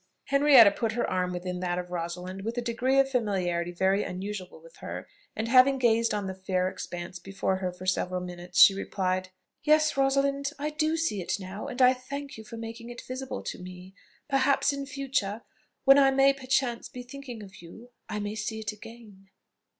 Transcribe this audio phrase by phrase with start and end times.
[0.29, 4.59] Henrietta put her arm within that of Rosalind with a degree of familiarity very unusual
[4.59, 8.73] with her, and having gazed on the fair expanse before her for several minutes, she
[8.73, 9.29] replied,
[9.61, 13.43] "Yes, Rosalind, I do see it now, and I thank you for making it visible
[13.43, 13.93] to me.
[14.27, 15.43] Perhaps, in future,
[15.85, 19.29] when I may perchance be thinking of you, I may see it again."